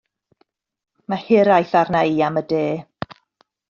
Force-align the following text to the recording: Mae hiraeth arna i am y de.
Mae 1.13 1.23
hiraeth 1.27 1.77
arna 1.83 2.05
i 2.17 2.21
am 2.31 2.43
y 2.43 2.47
de. 2.57 2.67